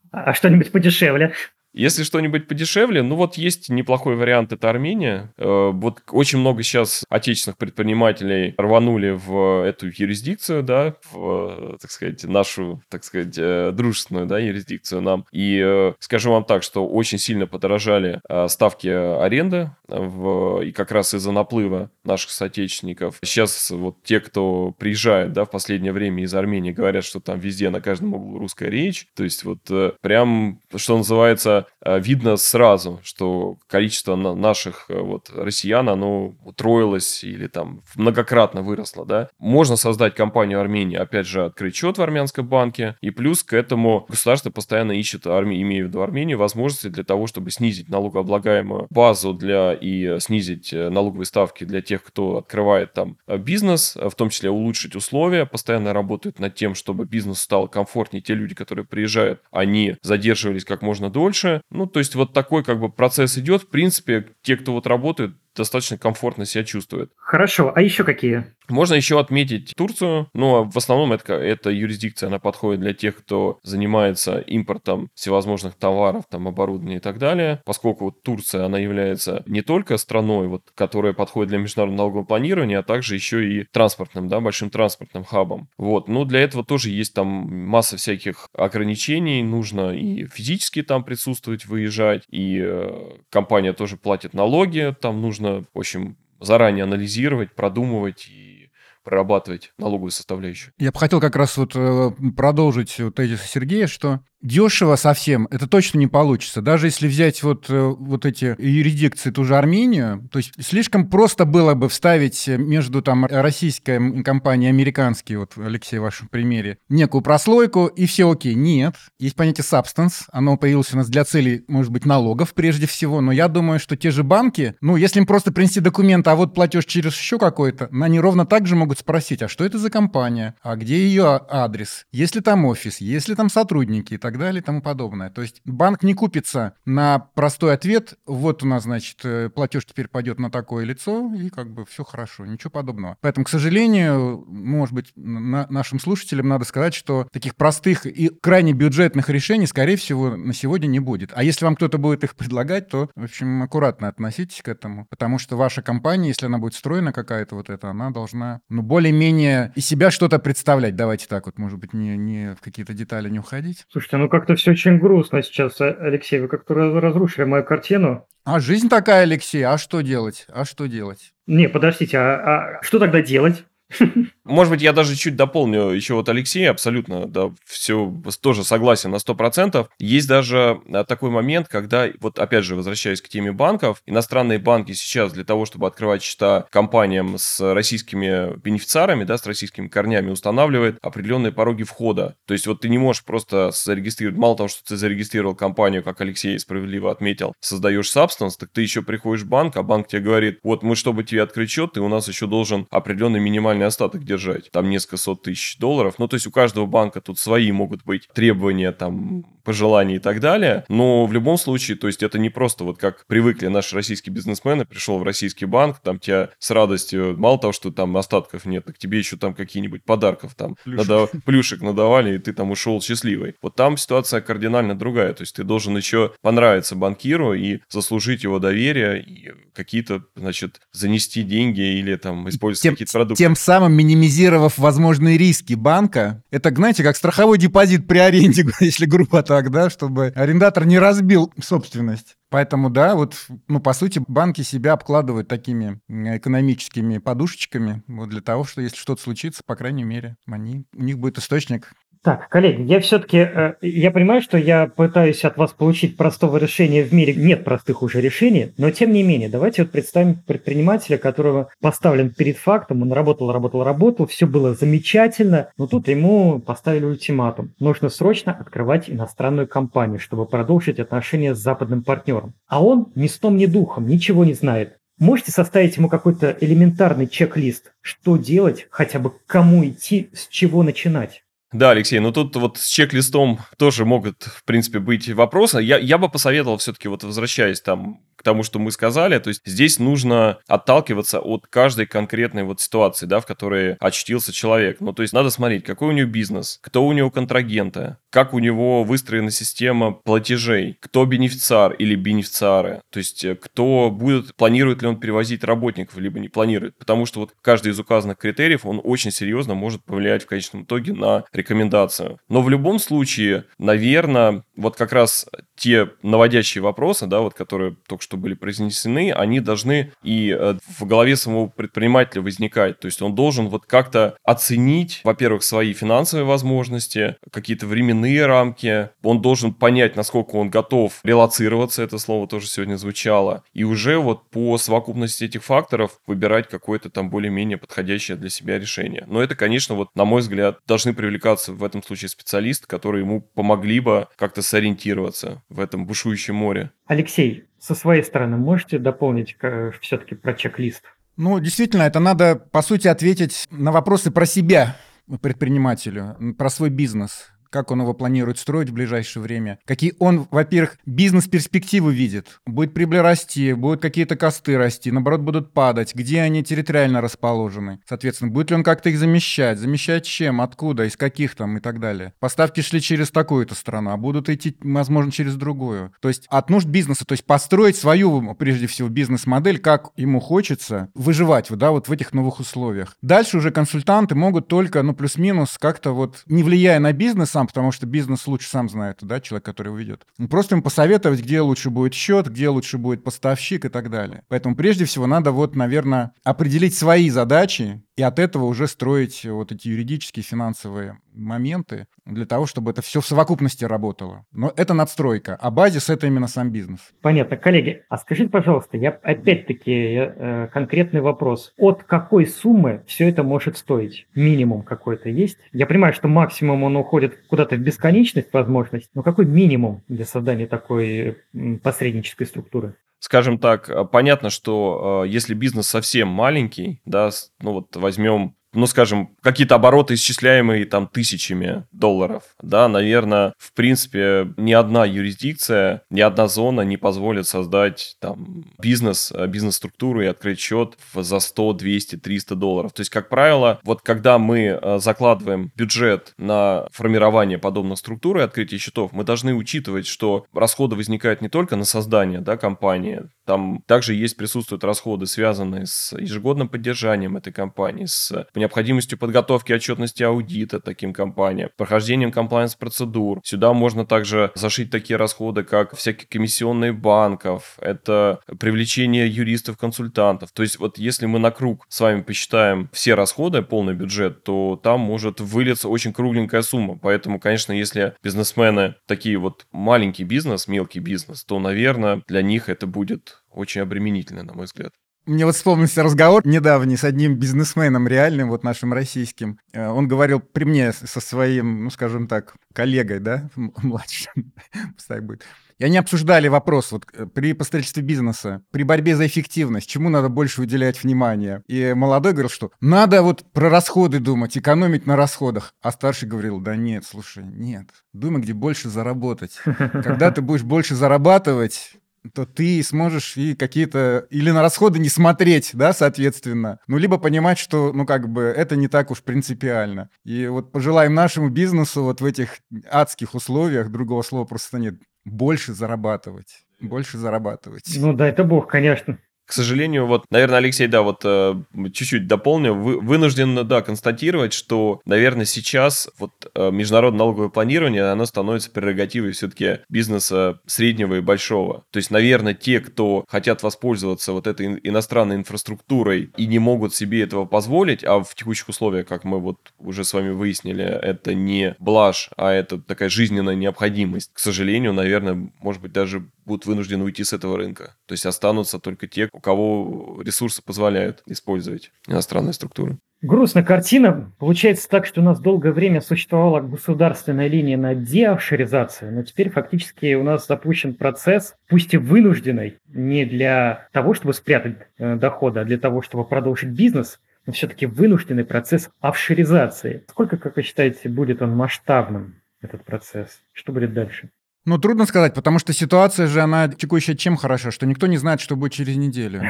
[0.10, 1.34] А что-нибудь подешевле?
[1.74, 5.32] Если что-нибудь подешевле, ну вот есть неплохой вариант, это Армения.
[5.38, 12.24] Э, вот очень много сейчас отечественных предпринимателей рванули в эту юрисдикцию, да, в, так сказать,
[12.24, 15.26] нашу, так сказать, э, дружественную, да, юрисдикцию нам.
[15.32, 21.14] И э, скажу вам так, что очень сильно подорожали ставки аренды, в, и как раз
[21.14, 23.20] из-за наплыва наших соотечественников.
[23.24, 27.70] Сейчас вот те, кто приезжает, да, в последнее время из Армении, говорят, что там везде
[27.70, 29.08] на каждом углу русская речь.
[29.16, 29.60] То есть вот
[30.02, 31.67] прям, что называется,
[32.00, 39.30] видно сразу, что количество наших э, вот россиян, оно утроилось или там многократно выросло, да.
[39.40, 44.06] Можно создать компанию Армении, опять же, открыть счет в армянском банке, и плюс к этому
[44.10, 49.34] государство постоянно ищет, армии, имею в виду Армению, возможности для того, чтобы снизить налогооблагаемую базу
[49.34, 54.50] для и снизить э, налоговые ставки для тех, кто открывает там бизнес, в том числе
[54.50, 58.22] улучшить условия, постоянно работают над тем, чтобы бизнес стал комфортнее.
[58.22, 62.80] Те люди, которые приезжают, они задерживались как можно дольше, ну, то есть вот такой как
[62.80, 63.64] бы процесс идет.
[63.64, 67.12] В принципе, те, кто вот работают, достаточно комфортно себя чувствуют.
[67.18, 68.46] Хорошо, а еще какие?
[68.70, 73.60] Можно еще отметить Турцию, но в основном это, это юрисдикция, она подходит для тех, кто
[73.64, 79.62] занимается импортом всевозможных товаров, там, оборудования и так далее, поскольку вот Турция, она является не
[79.62, 84.42] только страной, вот, которая подходит для международного налогового планирования, а также еще и транспортным, да,
[84.42, 85.70] большим транспортным хабом.
[85.78, 91.66] Вот, но для этого тоже есть там масса всяких ограничений, нужно и физически там присутствовать,
[91.66, 98.70] выезжать, и э, компания тоже платит налоги, там нужно, в общем, заранее анализировать, продумывать и
[99.04, 100.74] прорабатывать налоговую составляющую.
[100.78, 105.68] Я бы хотел как раз вот э, продолжить вот тезис Сергея, что дешево совсем это
[105.68, 106.62] точно не получится.
[106.62, 111.46] Даже если взять вот, э, вот эти юрисдикции, ту же Армению, то есть слишком просто
[111.46, 117.22] было бы вставить между там российской компанией и американской, вот, Алексей, в вашем примере, некую
[117.22, 118.56] прослойку, и все окей.
[118.56, 118.96] Нет.
[119.20, 123.32] Есть понятие substance, оно появилось у нас для целей, может быть, налогов прежде всего, но
[123.32, 126.86] я думаю, что те же банки, ну, если им просто принести документ, а вот платеж
[126.86, 130.76] через еще какой-то, они ровно так же могут спросить, а что это за компания, а
[130.76, 134.82] где ее адрес, есть ли там офис, есть ли там сотрудники так далее и тому
[134.82, 135.30] подобное.
[135.30, 140.10] То есть банк не купится на простой ответ, вот у нас, значит, э, платеж теперь
[140.10, 143.16] пойдет на такое лицо, и как бы все хорошо, ничего подобного.
[143.22, 148.74] Поэтому, к сожалению, может быть, на нашим слушателям надо сказать, что таких простых и крайне
[148.74, 151.32] бюджетных решений, скорее всего, на сегодня не будет.
[151.34, 155.40] А если вам кто-то будет их предлагать, то, в общем, аккуратно относитесь к этому, потому
[155.40, 159.86] что ваша компания, если она будет строена какая-то вот эта, она должна, ну, более-менее из
[159.86, 160.98] себя что-то представлять.
[160.98, 163.86] Давайте так вот, может быть, не, не в какие-то детали не уходить.
[163.90, 166.40] Слушайте, ну как-то все очень грустно сейчас, а, Алексей.
[166.40, 168.26] Вы как-то разрушили мою картину.
[168.44, 170.46] А жизнь такая, Алексей, а что делать?
[170.50, 171.34] А что делать?
[171.48, 173.66] Не, подождите, а, а что тогда делать?
[174.48, 179.18] Может быть, я даже чуть дополню еще вот Алексей, абсолютно, да, все тоже согласен на
[179.18, 179.88] 100%.
[180.00, 184.94] Есть даже а, такой момент, когда, вот опять же, возвращаясь к теме банков, иностранные банки
[184.94, 190.98] сейчас для того, чтобы открывать счета компаниям с российскими бенефициарами, да, с российскими корнями, устанавливает
[191.02, 192.36] определенные пороги входа.
[192.46, 196.22] То есть вот ты не можешь просто зарегистрировать, мало того, что ты зарегистрировал компанию, как
[196.22, 200.60] Алексей справедливо отметил, создаешь substance, так ты еще приходишь в банк, а банк тебе говорит,
[200.64, 204.37] вот мы, чтобы тебе открыть счет, ты у нас еще должен определенный минимальный остаток держать,
[204.72, 206.16] там несколько сот тысяч долларов.
[206.18, 210.40] Ну, то есть у каждого банка тут свои могут быть требования, там, пожеланий и так
[210.40, 210.86] далее.
[210.88, 214.86] Но в любом случае, то есть это не просто вот как привыкли наши российские бизнесмены,
[214.86, 218.98] пришел в российский банк, там тебя с радостью, мало того, что там остатков нет, так
[218.98, 221.10] тебе еще там какие-нибудь подарков там плюшек.
[221.10, 221.32] Надав...
[221.44, 223.56] плюшек надавали, и ты там ушел счастливый.
[223.62, 225.34] Вот там ситуация кардинально другая.
[225.34, 231.44] То есть ты должен еще понравиться банкиру и заслужить его доверие, и какие-то, значит, занести
[231.44, 233.44] деньги или там использовать какие-то продукты.
[233.44, 239.44] Тем самым минимизировав возможные риски банка, это, знаете, как страховой депозит при аренде, если грубо
[239.58, 242.36] так, да, чтобы арендатор не разбил собственность.
[242.52, 248.66] Поэтому, да, вот, ну, по сути, банки себя обкладывают такими экономическими подушечками, вот для того,
[248.66, 253.00] что если что-то случится, по крайней мере, они, у них будет источник так, коллеги, я
[253.00, 257.34] все-таки, э, я понимаю, что я пытаюсь от вас получить простого решения в мире.
[257.34, 262.58] Нет простых уже решений, но тем не менее, давайте вот представим предпринимателя, которого поставлен перед
[262.58, 267.74] фактом, он работал, работал, работал, все было замечательно, но тут ему поставили ультиматум.
[267.80, 272.54] Нужно срочно открывать иностранную компанию, чтобы продолжить отношения с западным партнером.
[272.68, 274.98] А он ни сном, ни духом, ничего не знает.
[275.20, 281.44] Можете составить ему какой-то элементарный чек-лист, что делать, хотя бы кому идти, с чего начинать?
[281.74, 285.80] Да, Алексей, ну тут вот с чек-листом тоже могут, в принципе, быть вопросы.
[285.82, 289.62] Я, я бы посоветовал все-таки, вот возвращаясь там к тому, что мы сказали, то есть
[289.66, 294.98] здесь нужно отталкиваться от каждой конкретной вот ситуации, да, в которой очутился человек.
[295.00, 298.60] Ну, то есть надо смотреть, какой у него бизнес, кто у него контрагенты, как у
[298.60, 305.08] него выстроена система платежей, кто бенефициар или бенефициары, то есть э, кто будет, планирует ли
[305.08, 306.98] он перевозить работников, либо не планирует.
[306.98, 311.14] Потому что вот каждый из указанных критериев, он очень серьезно может повлиять в конечном итоге
[311.14, 312.40] на рекомендацию.
[312.50, 318.24] Но в любом случае, наверное, вот как раз те наводящие вопросы, да, вот которые только
[318.28, 323.00] что были произнесены, они должны и э, в голове самого предпринимателя возникать.
[323.00, 329.12] То есть он должен вот как-то оценить, во-первых, свои финансовые возможности, какие-то временные рамки.
[329.24, 333.64] Он должен понять, насколько он готов релацироваться, это слово тоже сегодня звучало.
[333.74, 339.24] И уже вот по совокупности этих факторов выбирать какое-то там более-менее подходящее для себя решение.
[339.28, 343.40] Но это, конечно, вот, на мой взгляд, должны привлекаться в этом случае специалисты, которые ему
[343.40, 346.92] помогли бы как-то сориентироваться в этом бушующем море.
[347.06, 349.58] Алексей, со своей стороны можете дополнить
[350.02, 351.04] все-таки про чек-лист?
[351.36, 354.96] Ну, действительно, это надо, по сути, ответить на вопросы про себя
[355.42, 360.98] предпринимателю, про свой бизнес как он его планирует строить в ближайшее время, какие он, во-первых,
[361.06, 362.60] бизнес-перспективы видит.
[362.66, 368.00] Будет прибыль расти, будут какие-то косты расти, наоборот, будут падать, где они территориально расположены.
[368.08, 372.00] Соответственно, будет ли он как-то их замещать, замещать чем, откуда, из каких там и так
[372.00, 372.34] далее.
[372.40, 376.14] Поставки шли через такую-то страну, а будут идти, возможно, через другую.
[376.22, 381.10] То есть от нужд бизнеса, то есть построить свою, прежде всего, бизнес-модель, как ему хочется
[381.14, 383.16] выживать, да, вот в этих новых условиях.
[383.22, 387.92] Дальше уже консультанты могут только, ну, плюс-минус, как-то вот, не влияя на бизнес сам, потому
[387.92, 390.26] что бизнес лучше сам знает, да, человек, который его ведет.
[390.38, 394.44] Ну, просто им посоветовать, где лучше будет счет, где лучше будет поставщик и так далее.
[394.48, 399.72] Поэтому прежде всего надо вот, наверное, определить свои задачи и от этого уже строить вот
[399.72, 404.44] эти юридические, финансовые моменты для того, чтобы это все в совокупности работало.
[404.52, 407.00] Но это надстройка, а базис— это именно сам бизнес.
[407.22, 407.58] Понятно.
[407.58, 411.74] Коллеги, а скажите, пожалуйста, я опять-таки э, конкретный вопрос.
[411.78, 414.28] От какой суммы все это может стоить?
[414.34, 415.60] Минимум какой-то есть?
[415.72, 420.66] Я понимаю, что максимум он уходит куда-то в бесконечность, возможность, но какой минимум для создания
[420.66, 421.38] такой
[421.84, 422.96] посреднической структуры?
[423.20, 427.30] Скажем так, э, понятно, что э, если бизнес совсем маленький, да,
[427.62, 434.54] ну вот возьмем ну, скажем, какие-то обороты, исчисляемые там тысячами долларов, да, наверное, в принципе,
[434.56, 440.60] ни одна юрисдикция, ни одна зона не позволит создать там бизнес, э, бизнес-структуру и открыть
[440.60, 442.94] счет за 100, 200, 300 долларов.
[442.94, 448.42] То есть, как правило, вот когда мы э, закладываем бюджет на формирование подобных структур и
[448.42, 453.82] открытие счетов, мы должны учитывать, что расходы возникают не только на создание, да, компании, Там
[453.88, 460.82] также есть, присутствуют расходы, связанные с ежегодным поддержанием этой компании, с необходимостью подготовки отчетности аудита
[460.82, 463.40] таким компаниям, прохождением комплайенс-процедур.
[463.46, 470.52] Сюда можно также зашить такие расходы, как всякие комиссионные банков, это привлечение юристов-консультантов.
[470.52, 474.78] То есть вот если мы на круг с вами посчитаем все расходы, полный бюджет, то
[474.84, 476.98] там может вылиться очень кругленькая сумма.
[477.02, 482.88] Поэтому, конечно, если бизнесмены такие вот маленький бизнес, мелкий бизнес, то, наверное, для них это
[482.88, 484.94] будет очень обременительно, на мой взгляд.
[485.28, 489.60] Мне вот вспомнился разговор недавний с одним бизнесменом реальным, вот нашим российским.
[489.74, 494.54] Э, он говорил при мне со своим, ну, скажем так, коллегой, да, младшим,
[494.96, 495.44] пускай будет.
[495.80, 500.30] И они обсуждали вопрос вот э, при построительстве бизнеса, при борьбе за эффективность, чему надо
[500.30, 501.62] больше уделять внимание.
[501.68, 505.74] И молодой говорил, что надо вот про расходы думать, экономить на расходах.
[505.82, 509.60] А старший говорил, да нет, слушай, нет, думай, где больше заработать.
[509.66, 511.98] Когда ты будешь больше зарабатывать,
[512.34, 514.28] то ты сможешь и какие-то...
[514.30, 516.80] Или на расходы не смотреть, да, соответственно.
[516.88, 520.10] Ну, либо понимать, что, ну, как бы, это не так уж принципиально.
[520.24, 525.74] И вот пожелаем нашему бизнесу вот в этих адских условиях, другого слова просто нет, больше
[525.74, 526.66] зарабатывать.
[526.80, 527.86] Больше зарабатывать.
[527.98, 529.18] Ну, да, это бог, конечно.
[529.48, 531.56] К сожалению, вот, наверное, Алексей, да, вот э,
[531.94, 538.26] чуть-чуть дополню, вы, вынужден, да, констатировать, что, наверное, сейчас вот э, международное налоговое планирование, оно
[538.26, 541.86] становится прерогативой все-таки бизнеса среднего и большого.
[541.92, 547.24] То есть, наверное, те, кто хотят воспользоваться вот этой иностранной инфраструктурой и не могут себе
[547.24, 551.78] этого позволить, а в текущих условиях, как мы вот уже с вами выяснили, это не
[551.80, 554.32] блажь, а это такая жизненная необходимость.
[554.34, 557.96] К сожалению, наверное, может быть, даже будут вынуждены уйти с этого рынка.
[558.06, 562.98] То есть останутся только те, у кого ресурсы позволяют использовать иностранные структуры.
[563.22, 564.32] Грустная картина.
[564.38, 570.14] Получается так, что у нас долгое время существовала государственная линия на деофшоризацию, но теперь фактически
[570.14, 575.66] у нас запущен процесс, пусть и вынужденный, не для того, чтобы спрятать э, доходы, а
[575.66, 580.04] для того, чтобы продолжить бизнес, но все-таки вынужденный процесс офшоризации.
[580.10, 583.42] Сколько, как вы считаете, будет он масштабным, этот процесс?
[583.52, 584.30] Что будет дальше?
[584.68, 588.42] Ну, трудно сказать, потому что ситуация же, она текущая чем хороша, что никто не знает,
[588.42, 589.42] что будет через неделю.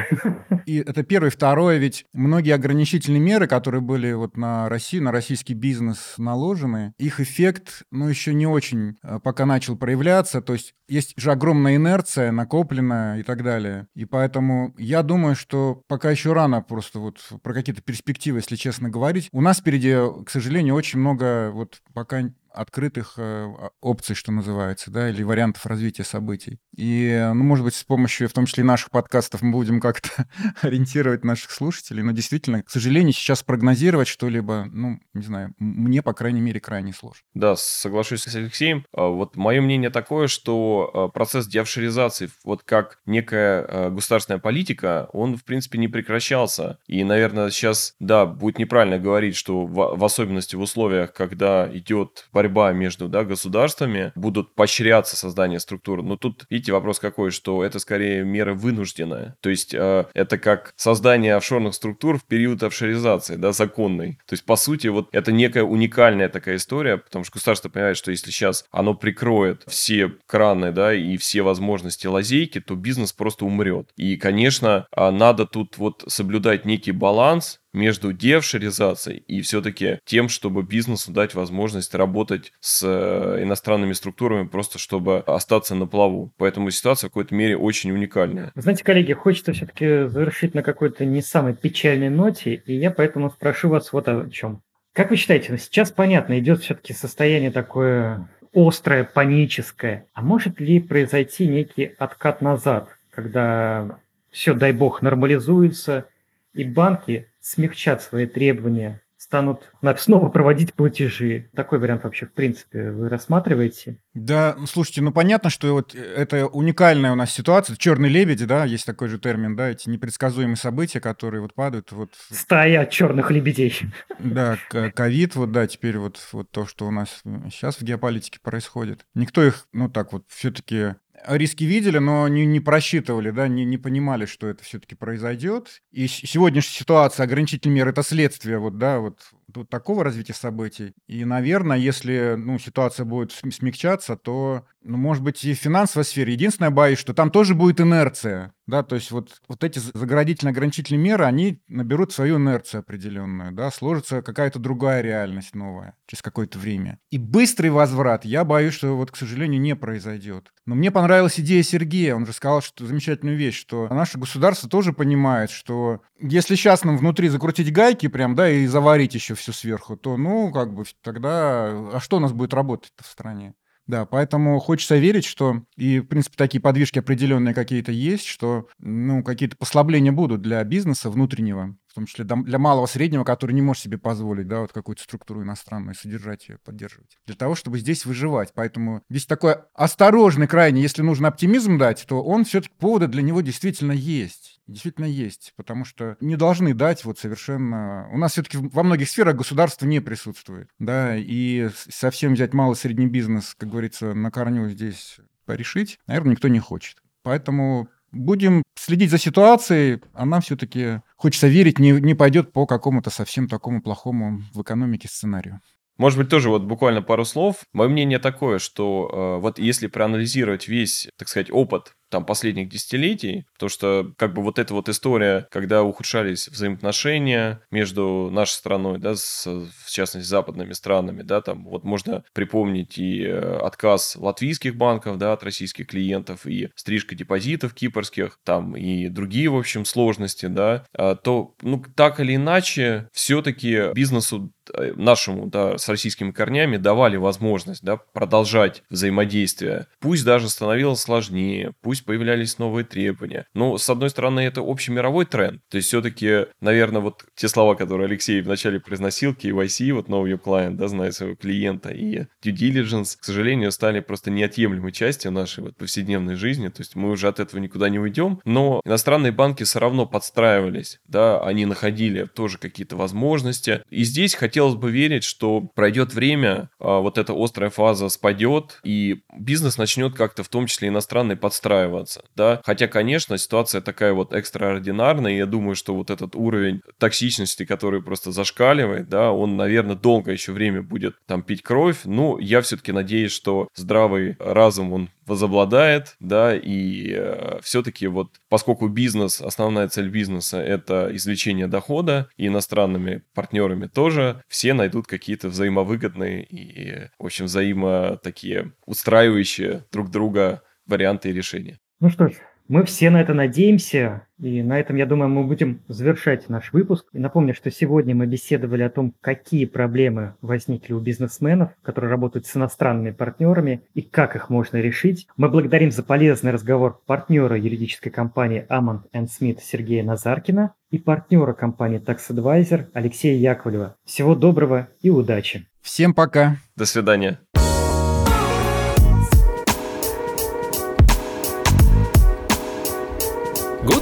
[0.64, 1.30] И это первое.
[1.30, 7.18] Второе, ведь многие ограничительные меры, которые были вот на Россию, на российский бизнес наложены, их
[7.18, 10.40] эффект, ну, еще не очень э, пока начал проявляться.
[10.40, 13.88] То есть есть же огромная инерция, накопленная и так далее.
[13.96, 18.88] И поэтому я думаю, что пока еще рано просто вот про какие-то перспективы, если честно
[18.88, 19.30] говорить.
[19.32, 22.22] У нас впереди, к сожалению, очень много вот пока
[22.58, 23.48] открытых э,
[23.80, 26.58] опций, что называется, да, или вариантов развития событий.
[26.76, 30.28] И, ну, может быть, с помощью, в том числе наших подкастов, мы будем как-то
[30.62, 32.02] ориентировать наших слушателей.
[32.02, 36.92] Но действительно, к сожалению, сейчас прогнозировать что-либо, ну, не знаю, мне, по крайней мере, крайне
[36.92, 37.22] сложно.
[37.34, 38.84] Да, соглашусь с Алексеем.
[38.92, 45.08] А, вот мое мнение такое, что а, процесс деофшоризации, вот как некая а, государственная политика,
[45.12, 46.78] он, в принципе, не прекращался.
[46.86, 52.28] И, наверное, сейчас, да, будет неправильно говорить, что в, в особенности в условиях, когда идет
[52.32, 56.02] борьба борьба между да, государствами, будут поощряться создание структур.
[56.02, 59.36] Но тут, видите, вопрос какой, что это скорее мера вынужденная.
[59.40, 64.18] То есть э, это как создание офшорных структур в период офшоризации, да, законной.
[64.26, 68.10] То есть, по сути, вот это некая уникальная такая история, потому что государство понимает, что
[68.10, 73.90] если сейчас оно прикроет все краны, да, и все возможности лазейки, то бизнес просто умрет.
[73.96, 80.62] И, конечно, а, надо тут вот соблюдать некий баланс между девшеризацией и все-таки тем, чтобы
[80.62, 86.32] бизнесу дать возможность работать с э, иностранными структурами, просто чтобы остаться на плаву.
[86.36, 88.52] Поэтому ситуация в какой-то мере очень уникальная.
[88.54, 93.68] Знаете, коллеги, хочется все-таки завершить на какой-то не самой печальной ноте, и я поэтому спрошу
[93.68, 94.60] вас вот о чем.
[94.92, 100.06] Как вы считаете, ну, сейчас понятно, идет все-таки состояние такое острое, паническое.
[100.12, 106.06] А может ли произойти некий откат назад, когда все, дай бог, нормализуется,
[106.54, 111.50] и банки смягчат свои требования, станут снова проводить платежи.
[111.54, 113.98] Такой вариант вообще, в принципе, вы рассматриваете?
[114.14, 117.76] Да, ну, слушайте, ну понятно, что вот это уникальная у нас ситуация.
[117.76, 121.90] Черный лебедь, да, есть такой же термин, да, эти непредсказуемые события, которые вот падают.
[121.92, 122.10] Вот...
[122.30, 123.74] Стая черных лебедей.
[124.20, 124.56] Да,
[124.94, 127.20] ковид, вот, да, теперь вот, вот то, что у нас
[127.50, 129.04] сейчас в геополитике происходит.
[129.14, 130.94] Никто их, ну так вот, все-таки
[131.26, 135.82] риски видели, но не, не просчитывали, да, не, не понимали, что это все-таки произойдет.
[135.90, 139.20] И сегодняшняя ситуация, ограничительные меры, это следствие вот, да, вот,
[139.54, 140.94] вот такого развития событий.
[141.06, 146.32] И, наверное, если ну, ситуация будет смягчаться, то ну, может быть, и в финансовой сфере.
[146.32, 148.54] Единственное, боюсь, что там тоже будет инерция.
[148.66, 154.20] Да, то есть вот, вот эти заградительно-ограничительные меры, они наберут свою инерцию определенную, да, сложится
[154.20, 156.98] какая-то другая реальность новая через какое-то время.
[157.10, 160.52] И быстрый возврат, я боюсь, что вот, к сожалению, не произойдет.
[160.66, 164.92] Но мне понравилась идея Сергея, он же сказал что замечательную вещь, что наше государство тоже
[164.92, 169.96] понимает, что если сейчас нам внутри закрутить гайки прям, да, и заварить еще все сверху,
[169.96, 173.54] то, ну, как бы тогда, а что у нас будет работать в стране?
[173.88, 179.22] Да, поэтому хочется верить, что и, в принципе, такие подвижки определенные какие-то есть, что, ну,
[179.24, 183.82] какие-то послабления будут для бизнеса внутреннего, в том числе для малого среднего, который не может
[183.82, 187.16] себе позволить, да, вот какую-то структуру иностранную содержать ее, поддерживать.
[187.26, 188.52] Для того, чтобы здесь выживать.
[188.54, 193.40] Поэтому здесь такой осторожный крайне, если нужно оптимизм дать, то он все-таки поводы для него
[193.40, 198.08] действительно есть действительно есть, потому что не должны дать вот совершенно...
[198.12, 203.06] У нас все-таки во многих сферах государство не присутствует, да, и совсем взять малый средний
[203.06, 207.02] бизнес, как говорится, на корню здесь порешить, наверное, никто не хочет.
[207.22, 213.48] Поэтому будем следить за ситуацией, она все-таки, хочется верить, не, не пойдет по какому-то совсем
[213.48, 215.60] такому плохому в экономике сценарию.
[215.98, 217.56] Может быть, тоже вот буквально пару слов.
[217.72, 223.44] Мое мнение такое, что э, вот если проанализировать весь, так сказать, опыт там последних десятилетий,
[223.58, 229.14] то что как бы вот эта вот история, когда ухудшались взаимоотношения между нашей страной, да,
[229.14, 235.18] с, в частности, западными странами, да, там вот можно припомнить и э, отказ латвийских банков,
[235.18, 240.84] да, от российских клиентов, и стрижка депозитов кипрских, там и другие, в общем, сложности, да,
[240.96, 244.57] а, то, ну, так или иначе, все-таки бизнесу э,
[244.96, 249.86] нашему, да, с российскими корнями давали возможность, да, продолжать взаимодействие.
[250.00, 253.46] Пусть даже становилось сложнее, пусть появлялись новые требования.
[253.54, 255.62] Но, с одной стороны, это общий мировой тренд.
[255.68, 260.76] То есть, все-таки, наверное, вот те слова, которые Алексей вначале произносил, KYC, вот your client,
[260.76, 265.76] да, знает своего клиента, и due diligence, к сожалению, стали просто неотъемлемой частью нашей вот
[265.76, 266.68] повседневной жизни.
[266.68, 268.40] То есть, мы уже от этого никуда не уйдем.
[268.44, 273.82] Но иностранные банки все равно подстраивались, да, они находили тоже какие-то возможности.
[273.90, 279.22] И здесь хотелось бы верить, что пройдет время, а вот эта острая фаза спадет, и
[279.36, 282.60] бизнес начнет как-то в том числе иностранный подстраивать подстраиваться, да.
[282.64, 288.02] Хотя, конечно, ситуация такая вот экстраординарная, и я думаю, что вот этот уровень токсичности, который
[288.02, 292.00] просто зашкаливает, да, он, наверное, долго еще время будет там пить кровь.
[292.04, 298.88] Ну, я все-таки надеюсь, что здравый разум, он возобладает, да, и э, все-таки вот, поскольку
[298.88, 306.44] бизнес, основная цель бизнеса– это извлечение дохода, и иностранными партнерами тоже, все найдут какие-то взаимовыгодные
[306.44, 311.78] и, в общем, взаимо такие устраивающие друг друга варианты и решения.
[312.00, 312.32] Ну что ж,
[312.68, 317.06] мы все на это надеемся, и на этом, я думаю, мы будем завершать наш выпуск.
[317.12, 322.46] И напомню, что сегодня мы беседовали о том, какие проблемы возникли у бизнесменов, которые работают
[322.46, 325.26] с иностранными партнерами, и как их можно решить.
[325.36, 332.00] Мы благодарим за полезный разговор партнера юридической компании Amont Смит Сергея Назаркина и партнера компании
[332.00, 333.96] Tax Advisor Алексея Яковлева.
[334.04, 335.66] Всего доброго и удачи!
[335.80, 336.58] Всем пока!
[336.76, 337.40] До свидания!